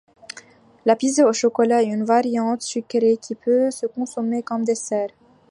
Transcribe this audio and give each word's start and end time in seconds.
La 0.83 0.95
pizza 0.95 1.27
au 1.29 1.31
chocolat 1.31 1.83
est 1.83 1.93
une 1.93 2.05
variante 2.05 2.63
sucrée 2.63 3.17
qui 3.17 3.35
peut 3.35 3.69
se 3.69 3.85
consommer 3.85 4.41
comme 4.41 4.65
dessert. 4.65 5.09